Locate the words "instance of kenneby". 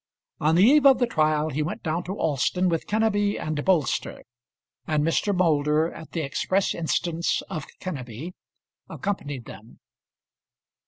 6.73-8.33